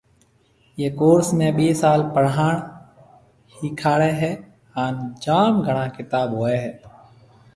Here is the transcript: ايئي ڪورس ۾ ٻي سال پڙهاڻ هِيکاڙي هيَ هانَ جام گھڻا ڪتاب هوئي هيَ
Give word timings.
ايئي 0.77 0.87
ڪورس 0.99 1.27
۾ 1.41 1.47
ٻي 1.57 1.67
سال 1.81 1.99
پڙهاڻ 2.13 2.55
هِيکاڙي 3.57 4.11
هيَ 4.21 4.31
هانَ 4.77 4.95
جام 5.23 5.53
گھڻا 5.67 5.85
ڪتاب 5.95 6.27
هوئي 6.39 6.55
هيَ 6.63 6.71